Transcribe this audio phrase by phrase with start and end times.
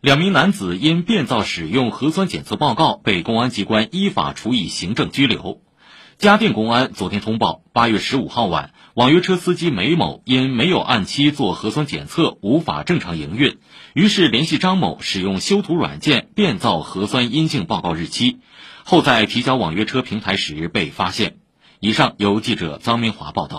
[0.00, 5.60] 两名男子因变造使用核酸检测报告，被公安机关依法处以行政拘留。
[6.18, 13.58] 嘉定公安昨天通报，八月十五号晚，网约车司机梅某因没有按期做核酸检测，无法正常营运，
[13.92, 18.38] 于是联系张某使用修图软件变造核酸阴性报告日期，
[18.84, 21.38] 后在提交网约车平台时被发现。
[21.80, 23.56] 以上由记者臧明华报道。